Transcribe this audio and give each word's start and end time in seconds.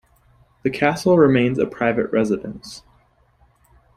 The 0.63 0.71
castle 0.71 1.15
remains 1.15 1.59
a 1.59 1.67
private 1.67 2.11
residence. 2.11 2.81